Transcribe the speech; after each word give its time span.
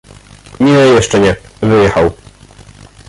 "„Nie, 0.59 0.73
jeszcze 0.73 1.19
nie; 1.19 1.35
wyjechał“." 1.61 2.11